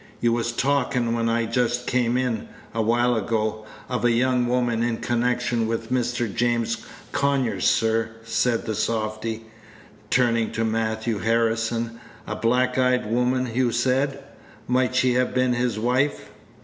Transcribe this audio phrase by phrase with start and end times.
[0.19, 4.81] "You was talkin', when I just came in, a while ago, of a young woman
[4.81, 6.25] in connection with Mr.
[6.33, 6.77] James
[7.11, 9.45] Conyers, sir," said the softy,
[10.09, 14.23] turning to Matthew Harrison; "a black eyed woman, you said;
[14.67, 16.31] might she have been his wife?"